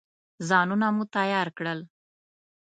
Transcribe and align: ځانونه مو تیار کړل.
ځانونه 0.47 0.87
مو 0.95 1.03
تیار 1.15 1.47
کړل. 1.57 1.79